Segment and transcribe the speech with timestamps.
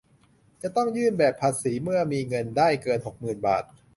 [0.61, 3.63] จะต้องยื่นแบบภาษีเมื่อมีเงินได้เกิน หกหมื่น บาท